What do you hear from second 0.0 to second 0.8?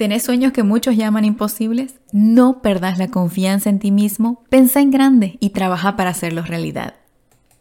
¿Tenés sueños que